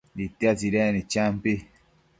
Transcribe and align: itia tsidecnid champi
itia 0.25 0.51
tsidecnid 0.57 1.07
champi 1.13 1.53